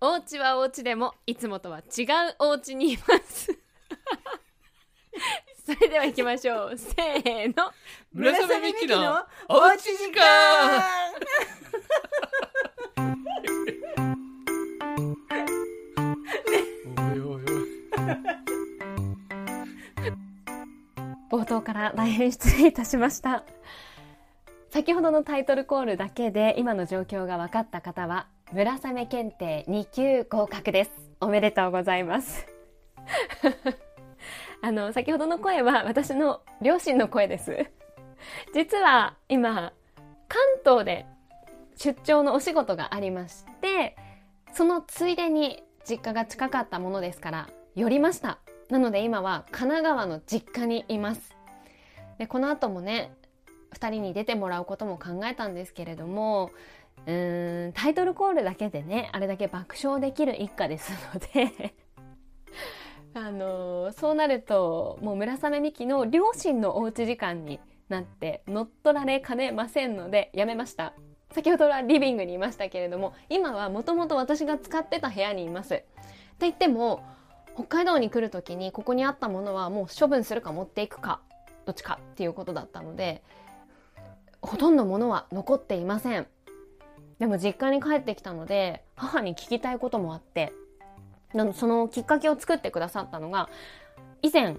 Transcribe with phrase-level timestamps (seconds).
[0.00, 2.06] お家はお家でもいつもとは違う
[2.38, 3.48] お家にいます。
[5.66, 6.76] それでは行きましょう。
[6.78, 7.72] せーの。
[8.12, 10.82] 村雨美希のおうち時間。
[16.96, 17.44] おいおいおい。
[21.28, 23.42] 冒頭から大変失礼いたしました。
[24.70, 30.90] 先ほどのタイトルコールだけで今の状況が分かった方は村雨検定2級合格です。
[31.20, 32.46] おめでとうございます。
[34.62, 37.66] あの先ほどの声は私の両親の声です。
[38.54, 39.74] 実は今
[40.28, 41.04] 関東で
[41.76, 43.96] 出張のお仕事がありまして
[44.54, 48.38] そのついでに実家が近かったものですから寄りました。
[48.70, 51.36] なので今は神奈川の実家にいます。
[52.16, 53.12] でこの後もね
[53.72, 56.50] 2人に出てもらうことも考えたんですけれども
[57.06, 61.74] うーんタイトルコールだけでねあれだけ爆笑できる一家ですので
[63.14, 70.92] あのーそうなるともう村雨美希の両親のおうち時間になって乗っ取られかねませんのでやめました。
[71.30, 75.74] 先ほどはリビングにいましたけれども今はもともと私が使ってた部屋にいます。
[75.74, 75.86] って
[76.40, 77.02] 言っても
[77.54, 81.20] 北海道に来る時にここにあったものはもう処分するか持っていくか
[81.66, 83.22] どっちかっていうことだったので
[84.40, 86.26] ほとんどものは残っていません。
[87.18, 90.52] でも実家に帰ってきたので母に聞きたいこともあって
[91.54, 93.48] そのきっかけを作ってくださったのが
[94.22, 94.56] 以前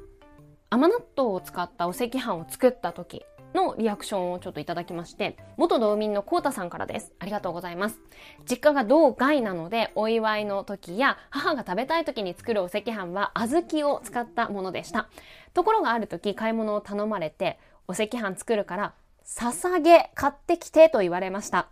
[0.70, 7.12] 甘納豆を使ったお赤飯を作った時のリアクションをちょっといただきまして元道民のコウタさんからです。
[7.18, 8.00] ありがとうございます。
[8.48, 15.10] 実家が道外なのでお祝いの時や母が食べたい時に作るお赤飯は小豆を使ったものでした。
[15.56, 18.94] ところがある時買い物を頼まれてお赤飯作るから
[19.26, 21.70] 捧げ買ってきてと言われました。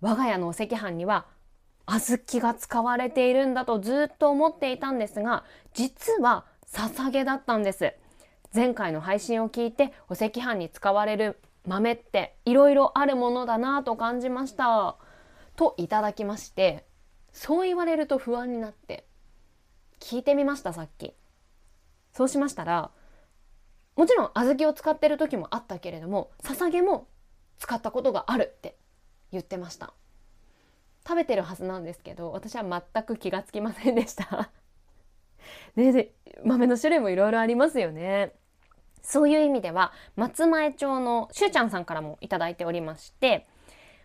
[0.00, 1.26] 我が家のお赤飯には
[1.86, 7.94] 小豆が使われているんだとずっと思っていたんですが実は捧げだったんです。
[8.54, 14.96] 前回の配信を聞いてお赤飯に使われる豆っていろいろあるものだなと感じました。
[15.56, 16.86] といただきまして
[17.32, 19.06] そう言われると不安になって
[19.98, 21.14] 聞いてみましたさっき。
[22.12, 22.90] そうしましたら
[23.96, 27.08] もちろん小豆を使ってる時もあったけれども捧げも
[27.58, 28.76] 使ったことがあるって
[29.32, 29.92] 言ってました。
[31.06, 34.50] 食べてるはずなんですけど私は全く気がつきませんでした。
[35.76, 36.12] ね で
[36.44, 38.34] 豆の種類もいろいろありますよね。
[39.00, 43.46] そういう意味では松前町のしゅうちゃんさんからもいただいておりまして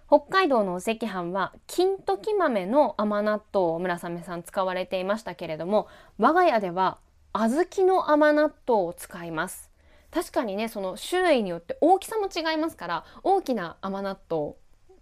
[0.08, 5.88] 北海道のお赤飯は金時豆の甘納豆を村雨さん使われていましたけれども
[6.20, 7.00] 我が家では
[7.34, 9.72] 小豆の甘納豆を使います。
[10.12, 14.54] 確かにねその種類によって大きさも違いますから大きな甘納豆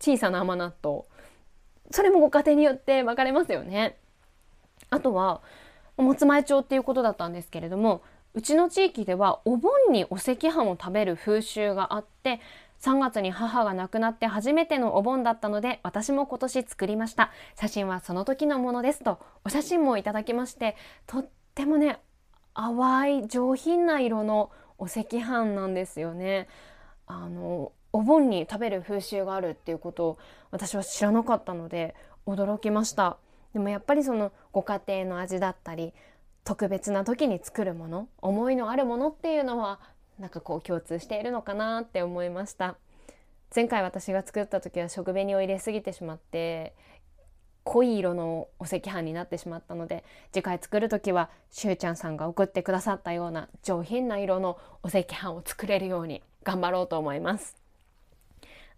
[0.02, 1.04] 小さな甘納豆。
[1.92, 3.98] それもご家庭によって分かれますよね。
[4.90, 5.42] あとは
[5.98, 8.02] 松前町っていうことだったんですけれども
[8.34, 12.40] うちの地域ではお盆にお赤飯を食べる風習があって
[12.82, 17.32] 3月に母が亡くなって初めてのお盆だったので私も今年作りました。
[17.56, 20.76] 写真はその時のものですとお写真もいただきまして
[21.06, 22.00] とってもね
[22.56, 26.48] 淡い上品な色のお赤飯なんですよね。
[27.06, 30.18] あのお盆に食べる風習があるっていうことを
[30.52, 33.18] 私は知らなかったので驚きました。
[33.54, 35.94] でもやっぱりそのご家庭の味だったり
[36.44, 39.80] 特別な時に作るもの思いのあるものっていうのは
[40.20, 42.76] なんかこう共通しているのかなって思いました。
[43.54, 46.74] 前回私が作った時は食紅を入れすぎてしまって
[47.64, 57.61] 濃い色のお赤飯になってしまったので次回作る時はしゅうちゃんさんが送ってくださったような上品な色のお赤飯を作れるように頑張ろうと思います。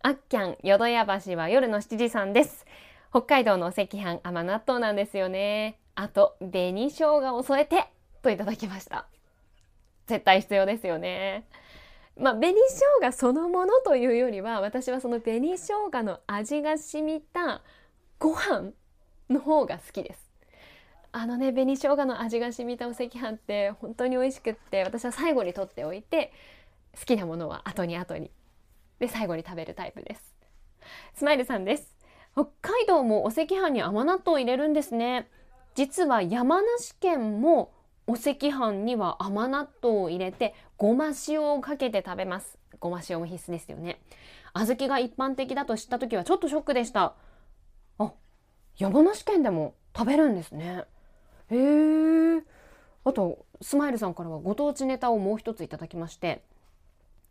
[0.05, 2.65] あっきゃん淀屋橋は夜の7時さんです。
[3.09, 5.79] 北海道のお赤飯甘納豆なんですよね。
[5.95, 7.85] あと紅生姜を添えて
[8.21, 9.07] といただきました。
[10.07, 11.45] 絶対必要ですよね。
[12.17, 17.61] まあ紅生姜そのものというよりは私はその紅生姜の味が染みた
[18.19, 18.71] ご飯
[19.29, 20.29] の方が好きです。
[21.13, 26.33] あのね紅生姜の味が染みたお赤飯って本当に美味しくって私は最後に取っておいて
[26.99, 28.31] 好きなものは後に後に
[29.03, 30.33] で最後に食べるタイプです。
[31.13, 31.95] スマイルさんです。
[32.33, 35.27] 北海道もお赤飯に甘納豆を入れるんですね。
[35.75, 37.73] 実は山梨県も
[38.07, 42.57] お赤飯には甘納豆を入れてごま塩をかけて食べます。
[42.79, 43.99] ごま塩も必須ですよね。
[44.53, 47.15] 小豆が一般的だと知った時はちょっとショックでした。
[47.99, 48.13] あ
[48.77, 50.85] 山梨県でも食べるんですね。
[51.49, 51.57] へ
[52.37, 52.43] え
[53.03, 56.41] あとスマイルさんからはご当地ネタをもう一ついただきまして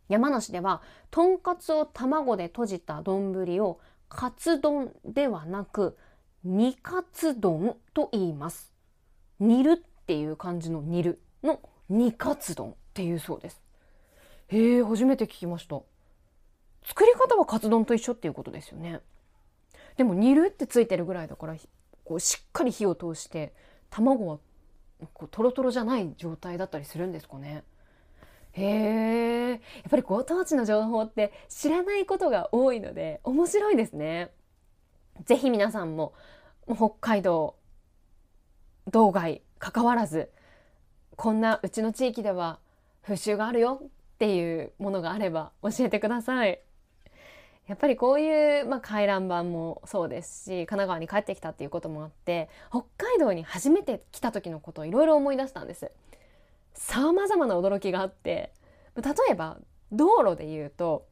[0.09, 3.79] 山梨ではとんかつを卵で閉じた丼を
[4.09, 5.97] カツ丼ではなく
[6.43, 8.71] 煮カツ丼と言います。
[9.39, 11.59] 煮るっていう感じの煮るの
[11.89, 13.61] 煮カツ丼っていうそうです。
[14.49, 15.81] へえ初めて聞きました。
[16.85, 19.01] 作り方はカツ丼と一緒っていうことですよね。
[19.97, 21.55] でも煮るってついてるぐらいだから
[22.03, 23.53] こうしっかり火を通して
[23.89, 24.39] 卵は
[25.13, 27.63] こうトロトロじゃない状態だったりするんですかね。
[28.53, 29.59] へえやっ
[29.89, 34.31] ぱりご当地の情報って知らないことが多いので面白いですね
[35.25, 36.13] ぜひ皆さんも
[36.67, 37.55] 北海道
[38.91, 40.31] 道外関わらず
[41.15, 42.59] こんなうちの地域では
[43.03, 46.59] 風習があるよっていうものがあれば教えてください。
[47.67, 55.89] やっぱりこういう、まあ、回覧板もそうですし神奈川に帰ってきたっていうこともあって北海道に初めて来た時のことをいろいろ思い出したんです。
[56.73, 58.51] さまざまな驚きがあって
[58.95, 59.57] 例えば
[59.91, 61.07] 道路で言うと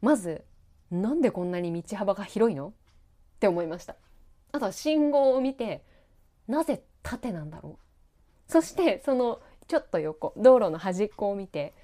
[0.00, 0.44] まず
[0.90, 2.68] なんでこんなに道幅が広いの？
[2.68, 2.72] っ
[3.38, 3.96] て思いました。
[4.52, 5.82] あとは信号を見て
[6.48, 7.78] なぜ縦なんだろ
[8.48, 8.52] う？
[8.52, 11.74] そしてそのちょっと横道路の端っこを見て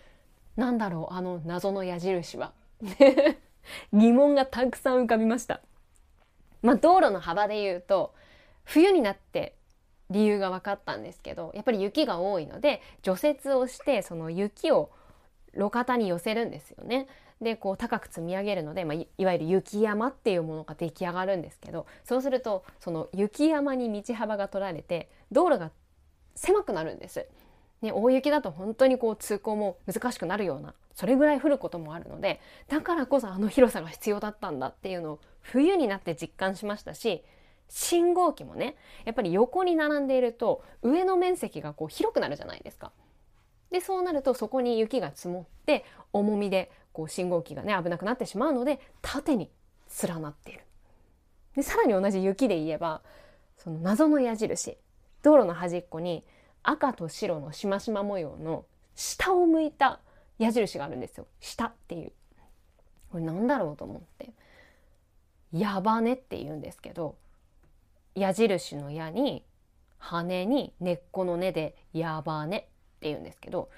[0.57, 2.53] なんだろうあの謎の矢印は？
[3.93, 5.61] 疑問がたくさん浮かびました。
[6.63, 8.15] まあ道路の幅で言うと
[8.65, 9.56] 冬になって
[10.11, 14.91] 理由が分かったんですけどやっぱり雪が多いので除雪をしてその雪を
[15.55, 17.09] 路肩に寄せるんですよね。
[17.41, 25.71] でこう高く積み上げるので、まあ、いわゆる雪山っていうものが出来上がるんですけどそうするとその雪山に道幅が取られて道路が
[26.35, 27.27] 狭くなるんです。
[27.83, 37.23] ね、大雪だと本当にこう通行も難しくなるようなそれぐらい降ることもあるのでだからこそあの広さが必要だったんだっていうのを冬になって実感しましたし
[37.69, 42.93] 信号機もねやっぱり横に並んでいると上の面積がこう広くなるじゃないですか。
[43.71, 49.51] でそうなるとそこに雪が積もって重みでこう信号機がね危なくなってしまうので縦に
[50.03, 50.61] 連なっている。
[51.57, 53.03] でさらに同じ雪で言えば
[53.57, 54.77] その謎の矢印
[55.23, 56.25] 道路の端っこに
[56.63, 58.65] 赤と白のしましま模様の
[58.95, 60.01] 下を向いた
[60.39, 62.13] 矢印があるんですよ下っていう
[63.11, 64.31] これなんだろうと思って
[65.53, 67.17] 矢羽って言うんですけど
[68.17, 69.45] 矢印の矢に
[69.99, 72.67] 羽に根っこの根で矢羽って
[73.03, 73.69] 言うんですけど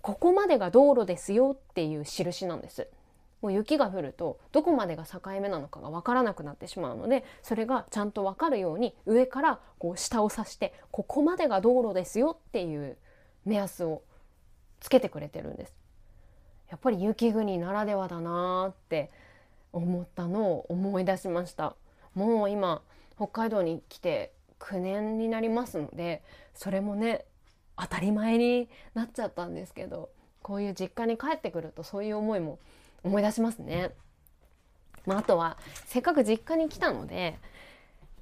[0.00, 2.88] ここまでが道路ですよっていう印なんです。
[3.42, 12.98] もう雪が降るとどこまでが境目なのかが分からなくなってしまうのでそれがちゃんと分かるように上からこう下を指してここまでが道路ですよっていう
[13.46, 14.02] 目安を
[14.78, 15.74] つけてくれてるんです。
[16.68, 19.10] やっぱり雪国ならではだなって
[19.72, 21.74] 思ったのを思い出しました。
[22.14, 22.82] もう今
[23.20, 26.22] 北海道に来て9年になりますので
[26.54, 27.26] それもね
[27.78, 30.08] 当たり前になっちゃったんですけど
[30.42, 32.58] こういう実家に帰ってくるとそういう思いも
[33.04, 33.90] 思い出しますね。
[35.06, 37.38] まあ、あとはせっかく実家に来たので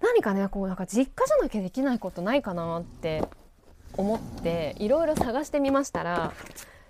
[0.00, 3.22] 何かねこうなんか実家じゃなきゃできないことないかなって
[3.96, 6.32] 思っていろいろ探してみましたら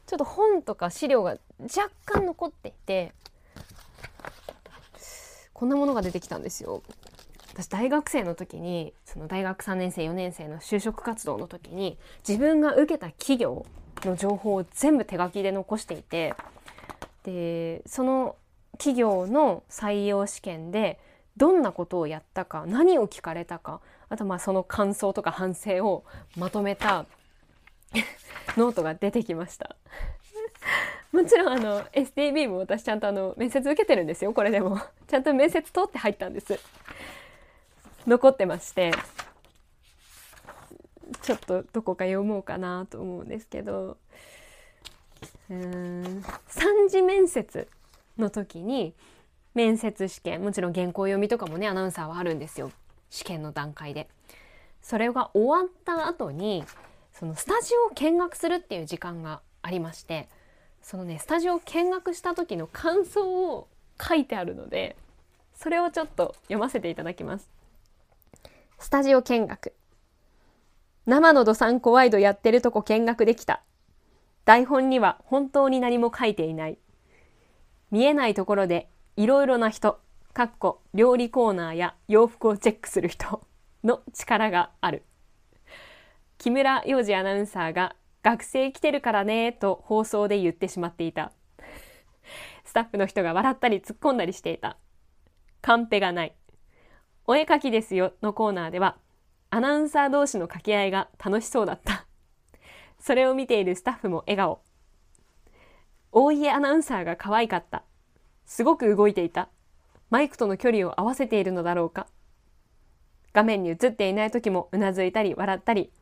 [0.06, 3.12] ちょっと本とか資料が若干残っていて
[5.52, 6.82] こんなものが出てきたんですよ。
[7.58, 13.66] 私大学生の時にその大学3年生4年生の就職活動の時に自分が受けた企業
[14.04, 16.34] の情報を全部手書きで残していて
[17.24, 18.36] でその
[18.74, 21.00] 企業の採用試験で
[21.36, 26.04] どんなことをやったか何を聞かれたかあとまあその感想とか反省を
[26.36, 27.06] まとめた
[28.56, 29.74] ノートが出てきました。
[31.10, 34.78] もちろんあの STB も私ちゃんとあの面接受けてるんですよこれでも。
[35.06, 36.58] ちゃんと面接通って入ったんです。
[38.08, 38.92] 残ってまして
[41.20, 43.98] ちょっとどこか読もうかなと思うんですけど
[45.50, 47.68] うん3次面接
[48.16, 48.94] の時に
[49.54, 52.70] 面接試験もちろん原稿読みとかもねアナウンサーはあるんですよ
[53.10, 54.08] 試験の段階で。
[54.80, 56.64] それが終わった後に
[57.12, 60.28] そのスタジオを見学するっていう時間がありまして
[60.82, 63.68] そのねスタジオを見学した時の感想を
[64.00, 64.96] 書いてあるので
[65.54, 67.57] それをちょっと読ませていただきます。
[68.80, 69.74] スタジオ見学。
[71.04, 73.62] 生のどさんこワイドやってるとこ見学できた。
[74.44, 76.78] 台本には本当に何も書いていない。
[77.90, 79.98] 見えないところでいろいろな人、
[80.32, 83.44] かっこ料理コーナーや洋服をチェックする人
[83.82, 85.02] の力がある。
[86.38, 91.32] 木村洋二アナウンサーが学生来てるからねと放送で言ってしまっていた。
[92.64, 94.78] スタッフの人が笑ったり突っ込んだりしていた。
[95.62, 96.34] カンペがない。
[97.28, 98.96] お絵かきですよのコーナーでは、
[99.50, 102.06] アナウンサー同士の掛け合いが楽しそうだった。
[102.98, 104.62] それを見ているスタッフも笑顔。
[106.10, 107.84] 大家アナウンサーが可愛かった。
[108.46, 109.48] すごく動いていた。
[110.10, 112.06] マイクとの距離を合わせているのだろうか。
[113.34, 115.92] 画面に映っていない時もうなずいたり笑ったり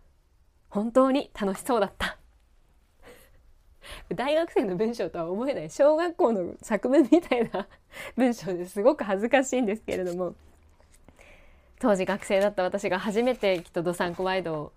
[0.68, 2.18] 本当に楽しそうだった
[4.14, 7.68] 大学生の文章とは思えない小学校の作文みたいな
[8.16, 10.34] 文章ですごく恥ずかしいんですけれども
[11.78, 14.72] 当時学生だった私が初めてきっと「どさんこワイド」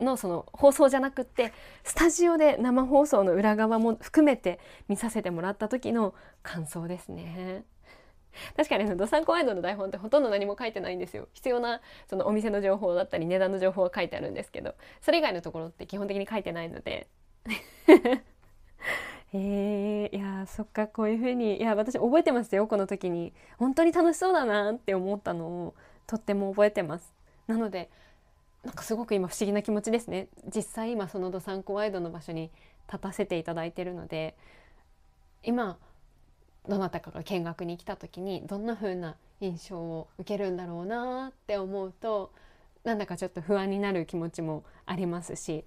[0.00, 7.64] のその放送じゃなくってスタジオで生放送の裏側も含めて見させてもらった時の感想ですね。
[8.54, 11.28] 確かにドサンコワイドの台本ってほとんど何も書いてないんですよ。
[11.32, 17.08] 必要なそのお店の情報だったり値段の情報は書いてあるんですけどそれ以外のところって基本的に書いてないので。
[19.32, 23.32] えー、いやそっかこういうふうにいや私覚えてますよこの時に。
[23.58, 25.74] 本当に楽しそうだなって思ったのを
[26.06, 27.12] とっても覚えてます。
[27.46, 27.90] なので
[28.64, 30.28] なんかすごく今不思議な気持ちですね。
[30.54, 32.50] 実際今そのどさんこワイドの場所に
[32.88, 34.36] 立たせていただいてるので
[35.42, 35.78] 今
[36.68, 42.32] どなたかが見学に来た時にどんな風な印象を受けるんだろうなって思うと
[42.84, 45.64] なんだかちょっと不安になる気持ちもありますし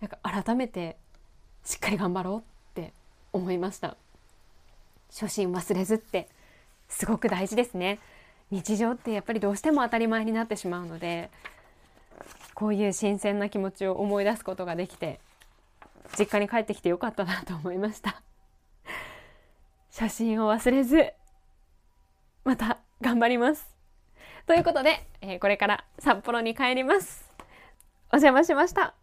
[0.00, 0.96] なんか改めて
[1.64, 2.42] しっかり頑張ろうっ
[2.74, 2.92] て
[3.32, 3.96] 思いました。
[5.08, 6.28] 初心忘れずって
[6.88, 7.98] すごく大事ですね。
[8.50, 11.30] 日常ってやっぱりどうしても当たり前になってしまうので
[12.54, 15.20] こういう新鮮な気持ちを思い出すことができて
[16.18, 18.22] 実家に帰ってきてよかったなと思いました。
[19.90, 21.12] 写真を忘れず
[22.44, 23.66] また頑張ります。
[24.46, 27.28] ということで、えー、これから札幌に帰ります。
[28.12, 28.94] お邪魔しました。